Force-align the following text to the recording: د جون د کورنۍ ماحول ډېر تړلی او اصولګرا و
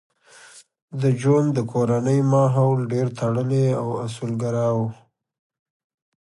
د 1.01 1.03
جون 1.21 1.43
د 1.57 1.59
کورنۍ 1.71 2.19
ماحول 2.33 2.79
ډېر 2.93 3.07
تړلی 3.19 3.65
او 3.81 3.87
اصولګرا 4.05 4.67
و 4.77 4.79